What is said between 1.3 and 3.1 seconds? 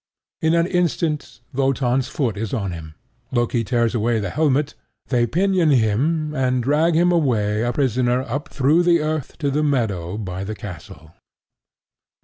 Wotan's foot is on him;